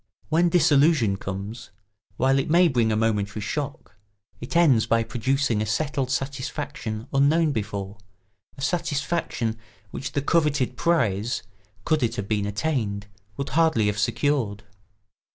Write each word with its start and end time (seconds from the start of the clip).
When 0.29 0.49
disillusion 0.49 1.15
comes, 1.17 1.69
while 2.17 2.39
it 2.39 2.49
may 2.49 2.67
bring 2.67 2.91
a 2.91 2.95
momentary 2.95 3.41
shock, 3.41 3.95
it 4.39 4.55
ends 4.55 4.87
by 4.87 5.03
producing 5.03 5.61
a 5.61 5.65
settled 5.67 6.09
satisfaction 6.09 7.05
unknown 7.13 7.51
before, 7.51 7.99
a 8.57 8.63
satisfaction 8.63 9.57
which 9.91 10.13
the 10.13 10.23
coveted 10.23 10.75
prize, 10.75 11.43
could 11.85 12.01
it 12.01 12.15
have 12.15 12.27
been 12.27 12.47
attained, 12.47 13.05
would 13.37 13.49
hardly 13.49 13.85
have 13.85 13.99
secured. 13.99 14.63